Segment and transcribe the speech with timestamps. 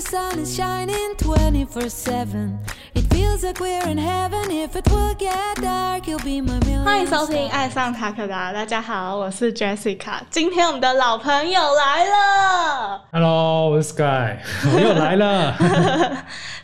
[0.00, 2.58] the sun is shining 24 7.
[2.94, 4.50] It feels like we're in heaven.
[4.50, 6.84] If it will get dark, you'll be my million.
[6.84, 10.20] 欢迎收听《爱上塔克达》，大家好，我是 Jessica。
[10.30, 14.38] 今天我们的老朋友来了 Hello，我是 Sky，
[14.74, 15.54] 我又来了。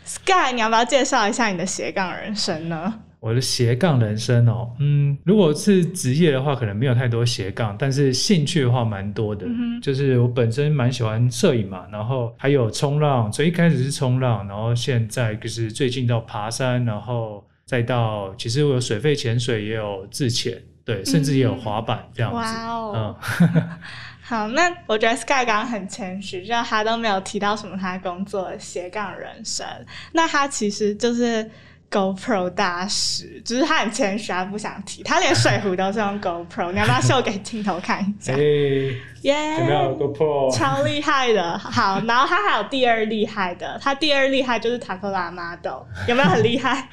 [0.03, 2.95] ，Sky，你要不要介绍一下你的斜杠人生呢？
[3.19, 9.45] 我的斜杠人生哦，嗯，如果是职业的话，可能没有太多斜杠，但是兴趣的话蛮多的。
[9.47, 22.37] 嗯哼就是我本身蛮喜欢摄影嘛，然后还有冲浪，所以一开始是冲浪，然后现在就是最近到爬山，然后再到其实我有水肺潜水，也有自潜，对，甚至也有滑板这样子。
[22.37, 23.69] 哇哦，嗯，
[24.21, 29.65] 好，那我觉得 Sky 刚刚很谦虚，就他都没有提到什么他工作的斜杠人生。
[30.11, 31.49] 那他其实就是
[31.89, 35.03] GoPro 大使，只是他很谦虚，他不想提。
[35.03, 38.33] 他连水壶都是用 GoPro，你要不要秀给镜头看一下？
[38.33, 38.91] 耶、
[39.21, 40.51] 耶、有没有 GoPro？
[40.53, 46.89] 超厉害的，好，然后他还有第二厉害的，他第二厉害就是塔克拉 model，有没有很厉害？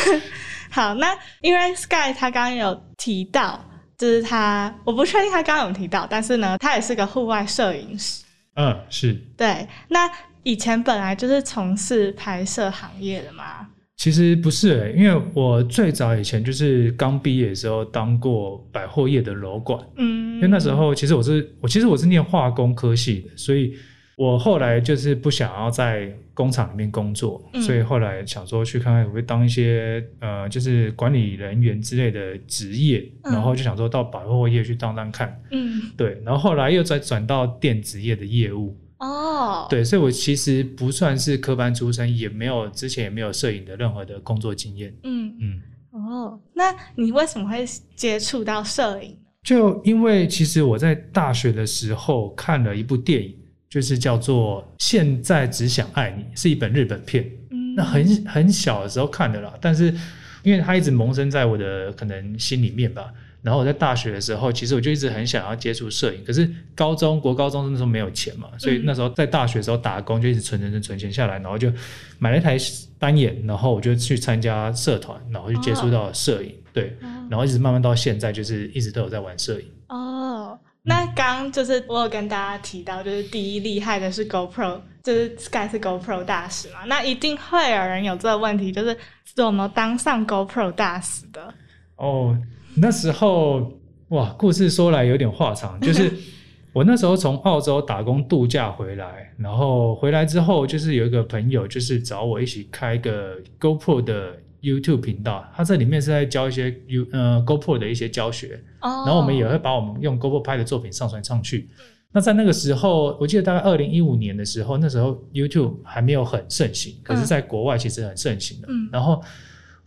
[0.70, 3.64] 好，那因为 Sky 他刚刚有提到，
[3.96, 8.22] 就是他，我不确定他刚刚有提到，但是呢，他也是个户外摄影师。
[8.56, 9.14] 嗯，是。
[9.38, 10.10] 对，那
[10.42, 13.66] 以前本来就是从事拍摄行业的嘛。
[13.98, 23.74] 其实不是、欸，因为我最早以前就是刚毕业的时候当过百货业的楼管，嗯，因为那时候其实我是我其实我是念化工科系的，所以
[24.16, 27.60] 我后来就是不想要在工厂里面工作，嗯。
[27.60, 33.32] 所以后来想说去看看会不会当一些呃就是管理人员之类的职业，嗯。
[33.32, 44.92] 然后就想说到百货业去当当看，嗯，对，然后后来又再转到电子业的业务，哦，，对，所以我其实不算是科班出身，也没有之前也没有摄影的任何的工作经验。
[45.04, 45.60] 嗯，嗯，
[45.92, 49.16] 哦，那你为什么会接触到摄影？
[49.44, 53.34] 就因为其实我在大学的时候看了一部电影，
[53.70, 57.24] 就是叫做《现在只想爱你》，是一本日本片。
[57.50, 59.94] 嗯，那很很小的时候看的啦，但是
[60.42, 63.12] 因为它一直萌生在我的可能心里面吧。
[63.40, 71.72] 然后我在大学的时候，其实我就一直很想要接触摄影，可是高中国高中那时候没有钱嘛，所以那时候在大学的时候打工就一直存存存存钱下来，然后就
[72.18, 72.56] 买了一台
[72.98, 76.96] 单眼，然后我就去参加社团，然后就接触到了摄影，对，
[77.30, 79.66] 然后一直慢慢到现在，就是一直都有在玩摄影。
[79.88, 88.96] 哦，那刚刚就是我有跟大家提到，就是第一厉害的是 GoPro，就是 Sky 是 GoPro 大使嘛，那一定会有人有这个问题，就是
[89.34, 91.54] 怎么当上 GoPro 大使的？
[91.96, 92.36] 哦，
[92.80, 93.72] 那时候
[94.08, 96.10] 哇，故事说来有点话长，就是
[96.72, 111.68] 我那时候从澳洲打工度假回来，然后回来之后，就是有一个朋友，就是找我一起开一个 GoPro 的 YouTube 频道，他这里面是在教一些 U 呃 GoPro 的一些教学，哦，然后我们也会把我们用 GoPro 拍的作品上传上去。
[112.10, 118.68] 那在那个时候，我记得大概二零一五年的时候，那时候 YouTube 还没有很盛行，可是在国外其实很盛行的。
[118.70, 119.22] 嗯然后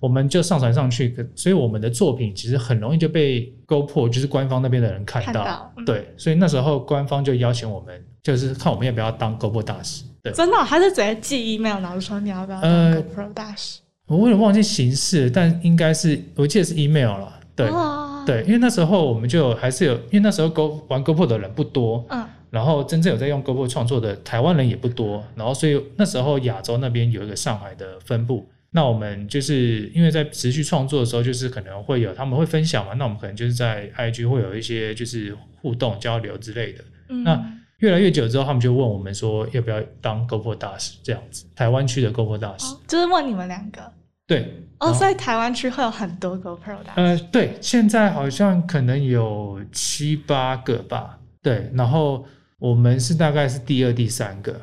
[0.02, 5.32] 我们就上传上去，可所以我们的作品其实很容易就被 GoPro 就是官方那边的人看到。
[5.32, 10.04] 看到嗯对，所以那时候官方就邀请我们，就是看我们要不要当 GoPro 大使。
[10.24, 13.80] 对，真的哦、他是直接寄 email，然后就说你要不要当呃 GoPro 大使？
[14.08, 17.40] 我有点忘记形式，但应该是我记得是 email 了。
[17.56, 17.68] 对。
[17.68, 36.84] 哦，对，因为那时候我们就有还是有，因为那时候 Go 玩 GoPro 的人不多，嗯然后真正有在用 GoPro 创作的台湾人也不多，然后所以那时候亚洲那边有一个上海的分部，那我们就是因为在持续创作的时候，就是可能会有他们会分享嘛，那我们可能就是在 IG 会有一些就是互动交流之类的。
[37.10, 42.74] 嗯，那越来越久之后，他们就问我们说要不要当 GoPro 大使这样子，台湾区的 GoPro 大使。
[42.74, 43.92] 哦就是问你们两个
[44.26, 47.02] 对，哦，所以台湾区会有很多 GoPro 大使。
[47.02, 51.20] 呃，对，现在好像可能有七八个吧。
[51.42, 52.26] 对，然后
[52.58, 54.62] 我们是大概是第二、第三个。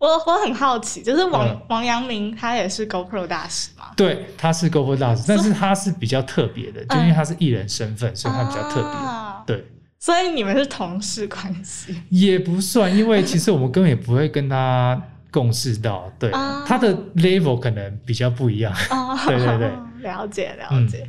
[0.00, 3.90] 我我很好奇，就是王、嗯王阳明他也是 GoPro 大使吗？
[3.94, 8.90] 对，他是 GoPro 大使，但是他是比较特别的，就因为他是艺人身份，所以他比较特别。
[8.90, 9.64] 啊对，
[9.98, 18.72] 所以你们是同事关系也不算，因为其实我们根本也不会跟他共事到，对，啊他的 level 可能比较不一样。
[18.90, 19.70] 哦，对对对，
[20.02, 21.06] 了解了解。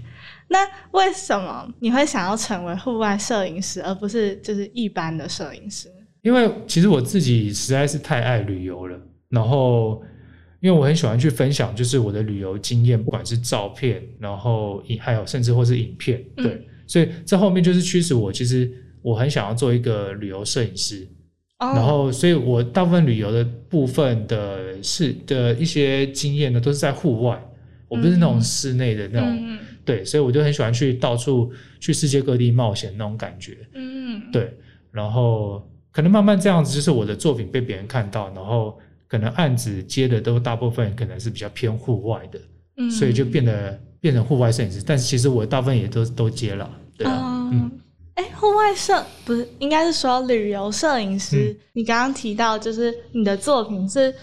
[0.49, 0.59] 那
[0.91, 5.89] 为什么你会想要成为户外摄影师，而不是就是一般的摄影师？
[6.21, 10.01] 因为其实我自己实在是太爱旅游了，然后
[10.59, 16.43] 因为我很喜欢去分享，就是我的旅游经验，不管是照片，然后影还有甚至或是影片，嗯。
[16.43, 18.71] 对，所以这后面就是驱使我，其实
[19.01, 21.07] 我很想要做一个旅游摄影师，
[21.59, 21.73] 哦。
[21.73, 27.43] 然后所以我大部分旅游的部分的是的一些经验呢，都是在户外，
[27.87, 28.41] 我不是那种嗯。
[28.41, 29.59] 室内的那种，嗯。
[29.83, 34.55] 对，所以我就很喜欢去到处去世界各地冒险那种感觉，嗯，对，
[34.91, 38.77] 然后可能慢慢这样子，就是我的作品被别人看到，然后
[39.07, 42.39] 可能案子接的都大部分可能是比较偏户外的，
[42.77, 44.81] 嗯，所以就变得变成户外摄影师。
[44.85, 47.49] 但是其实我大部分也都都接了，对啊，
[48.15, 51.51] 哎、户外摄不是应该是说旅游摄影师？
[51.51, 54.13] 嗯你刚刚提到就是你的作品是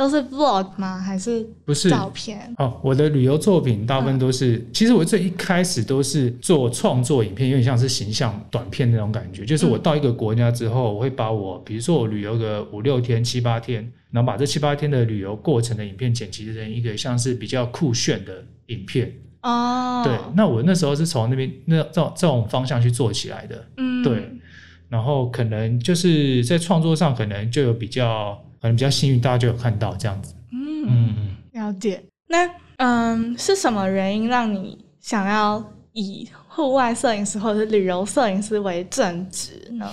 [0.00, 0.98] 都是 vlog 吗？
[0.98, 2.54] 还是不是照片？
[2.56, 9.44] 哦，我的旅游作品大部分都是，其实我最一开始都是做创作影片，有点像是形象短片那种感觉。
[9.44, 19.12] 就是我到一个国家之后，我会把我，比如说我旅游个五六天、七八天，然后把这七八天的旅游过程的影片剪辑成一个像是比较酷炫的影片。
[19.42, 23.66] 哦，对，那我那时候是从那边那这种这种方向去做起来的。
[23.76, 24.30] 嗯，对
[24.88, 30.34] 然后可能就是在创作上，可能就有比较，可能比较幸运，大家就有看到这样子。
[30.52, 31.36] 嗯，嗯嗯。
[31.52, 32.02] 了解。
[32.28, 35.62] 那嗯，是什么原因让你想要
[35.92, 39.88] 以户外摄影师或者是旅游摄影师为正职呢？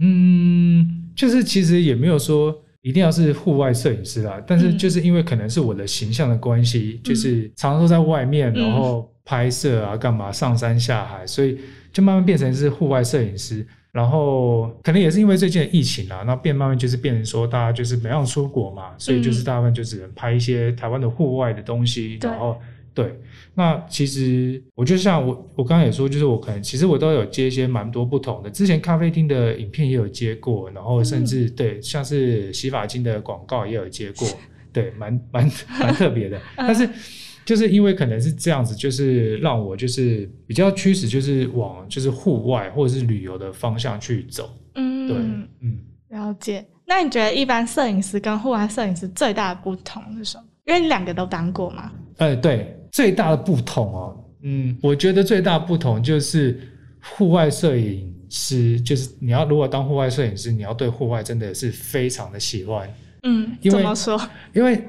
[0.00, 11.58] 嗯，就是其实也没有说一定要是户外摄影师啦，但是嗯就是因为可能是我的形象的关系，就是常常都在外面，嗯然后拍摄啊，干嘛上山下海，所以
[11.92, 13.66] 就慢慢变成是户外摄影师。
[13.98, 22.30] 然后可能也是因为最近的疫情啊，那变慢慢就是变成说大家就是没让出国嘛，所以就是大部分就只能拍一些台湾的户外的东西，对。
[22.30, 22.56] 然后
[22.94, 23.18] 对，
[23.54, 34.28] 那其实我就像我我刚刚也说，就是我可能其实我都有接一些蛮多不同的，之前咖啡厅的影片也有接过，然后甚至、对像是洗发精的广告也有接过，
[34.72, 35.50] 对，蛮蛮
[35.80, 36.40] 蛮特别的。
[36.56, 36.88] 但是
[37.48, 44.50] 就是因为可能是这样子，就是让我就是比较驱使，就是往就是户外或者是旅游的方向去走。
[44.74, 45.16] 嗯，对，
[45.62, 45.78] 嗯。
[46.10, 46.62] 了解。
[46.86, 50.44] 那你觉得一般摄影师跟户外摄影师最大的不同是什么？
[50.66, 51.90] 因为你两个都当过嘛。
[52.18, 56.60] 呃，对，最大的不同哦，嗯，我觉得最大的不同就是
[57.02, 62.86] 户外摄影师，就是你要如果当户外摄影师，你要对户外真的是非常的喜欢，
[63.22, 64.20] 嗯，因为怎么说？
[64.52, 64.84] 因为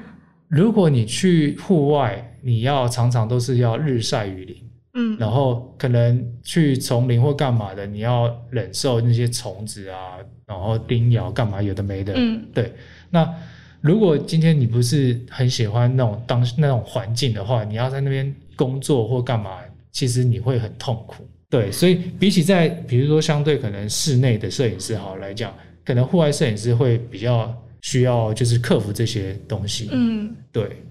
[0.50, 4.58] 如果你去户外，你要常常都是要日晒雨淋，
[4.94, 5.18] 嗯。
[5.18, 12.46] 然后可能去丛林或干嘛的，你要忍受那些虫子啊，然后叮咬干嘛有的没的，嗯。
[12.54, 12.74] 对，
[13.10, 13.28] 那
[13.82, 19.60] 如果今天你不是很喜欢那种当那种环境的话，你要在那边工作或干嘛，
[19.92, 21.28] 其实你会很痛苦。
[21.50, 25.54] 对，所以比起在比如说相对可能室内的摄影师好来讲，
[25.84, 27.52] 可能户外摄影师会比较
[27.82, 29.90] 需要就是克服这些东西。
[29.92, 30.84] 嗯，对，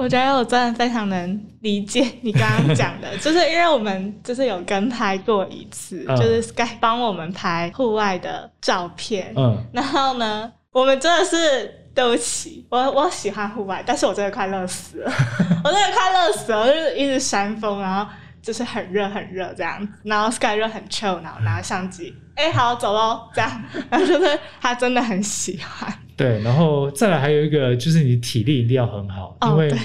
[0.00, 6.16] 我觉得我真的非常能理解你刚刚讲的， 就是因为我们就是有跟拍过一次，嗯。
[6.16, 11.76] 就是 Sky 帮我们拍户外的照片，嗯，然后呢，我们真的是。
[11.92, 15.12] 对不起，我我喜欢户外，但是我真的快热死了，
[15.64, 18.08] 我真的快热死了，就是一直扇风，然后
[18.40, 29.78] 就是很热很热这样子，然后 Sky 就很 chill，然后拿相机，哎、好走喽，这样，然后就是他真的很喜欢，对，然后再来还有一个就是你体力一定要很好，因哦，为、对，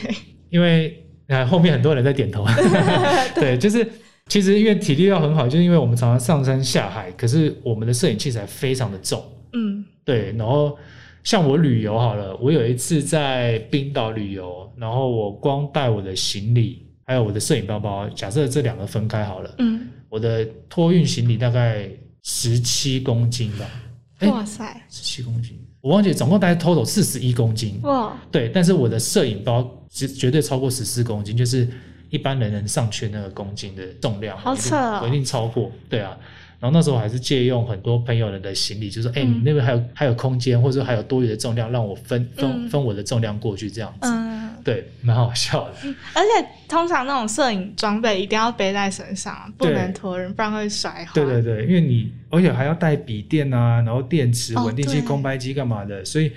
[0.50, 2.46] 因为 呃后面很多人在点头，
[3.36, 3.88] 对，就是
[4.28, 9.24] 其实因为体力要很好，就是因为我们常常上山下海，可是我们的摄影器材非常的重，
[9.54, 9.86] 嗯。
[10.04, 10.78] 对，然后
[11.24, 21.90] 像我旅游好了，我有一次在冰岛旅游，然后我光带我的行李还有我的摄影包包，假设这两个分开好了，嗯，我的托运行李大概
[22.22, 23.66] 十七公斤吧，
[24.20, 31.68] 哎哇塞，十七公斤，我忘记总共大概 total 四十一公斤，哇，对，但是我的摄影包绝绝对超过十四公斤，就是
[32.10, 35.00] 一般人能上去那个公斤的重量，好我一定扯哦。
[35.04, 36.18] 我一定超过，对啊。
[36.60, 42.68] 然后那时候还是借用很多朋友人的行李，就说：“哎、嗯你那边还有还有空间，或者说还有多余的重量，让我分分、嗯。
[42.68, 44.10] 分我的重量过去，这样子。
[44.10, 44.25] 嗯，
[44.66, 45.76] 对，蛮好笑的。
[46.14, 51.12] 而且通常那种摄影装备一定要背在身上，不能托人，不然会摔坏。
[51.14, 56.32] 对对对，因为你而且还要带笔电啊，然后电池、哦稳定器、对空拍机干嘛的，所以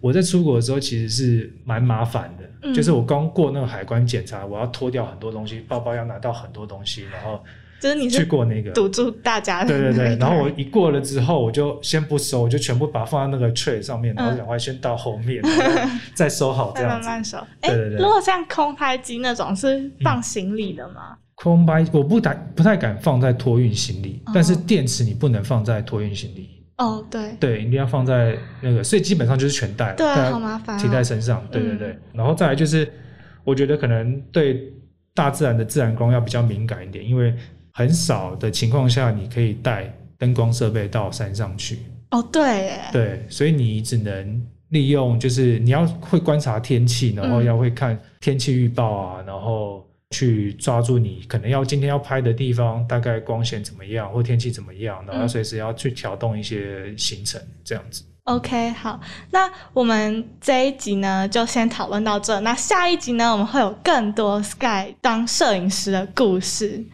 [0.00, 2.44] 我在出国的时候其实是蛮麻烦的。
[2.64, 7.50] 嗯就是我刚过那个海关检查，我要脱掉很多东西，包包要拿到很多东西，然后去
[7.82, 8.70] 就是你去过那个。
[8.70, 15.42] 堵住大家的对对对，然后我一过了之后，我就先不收，我就全部把它放在那个 tray 上面，然后嗯赶快先到后面，
[16.14, 17.08] 再收好这再样子。
[17.08, 17.38] 慢慢收。
[17.62, 21.16] 哎，对对对如果像空拍机那种是放行李的吗？
[21.34, 26.48] 空拍我不敢不太敢放在托运行李，哦但是电池你不能放在托运行李。
[26.78, 31.44] 哦，对，对，一定要放在那个，所以基本上就是全带了，对啊好麻烦哦提在身上。
[31.50, 32.90] 对对对，然后再来就是，
[33.44, 34.72] 我觉得可能对
[35.14, 37.34] 大自然的自然光要比较敏感一点，因为
[37.72, 41.78] 很少的情况下你可以带灯光设备到山上去。
[42.10, 58.04] 哦对耶，对，所以你只能利用，就是你要会观察天气，然后嗯要会看天气预报啊，然后去抓住你可能要今天要拍的地方，大概光线怎么样或天气怎么样，然后嗯随时要去调动一些行程，这样子。
[58.24, 59.00] OK，好，
[59.30, 62.38] 那我们这一集呢就先讨论到这。
[62.40, 66.84] 那下一集呢，我们会有更多 Sky 当摄影师的故事。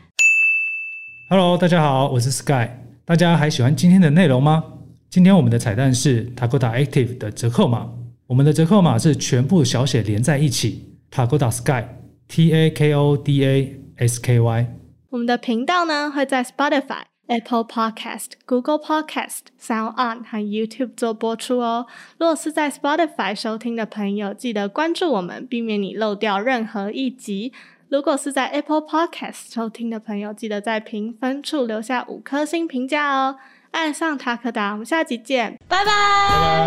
[1.31, 2.71] Hello，大家好，我是 Sky。
[3.05, 4.65] 大家还喜欢今天的内容吗？
[5.11, 7.87] 今天我们的彩蛋是 Takoda Active 的折扣码，
[8.27, 11.85] 我们的折扣码是全部小写连在一起，Takoda Sky
[12.29, 14.67] T A K O D A S K Y。
[15.11, 21.87] 我们的频道呢会在 Spotify、Apple Podcast、Google Podcast、Sound On 和 YouTube 做播出哦。
[22.17, 27.53] 若是在 Spotify 收听的朋友，记得关注我们，避免你漏掉任何一集。
[27.91, 33.37] 如果是在 Apple Podcast 收听的朋友，记得在评分处留下五颗星评价哦。
[33.71, 35.93] 爱上塔克达，我们下集见，拜拜。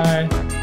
[0.03, 0.60] 拜拜。